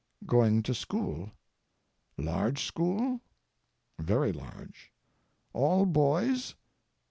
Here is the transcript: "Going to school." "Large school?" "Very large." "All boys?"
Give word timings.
"Going 0.25 0.63
to 0.63 0.73
school." 0.73 1.29
"Large 2.17 2.65
school?" 2.65 3.21
"Very 3.99 4.31
large." 4.33 4.91
"All 5.53 5.85
boys?" 5.85 6.55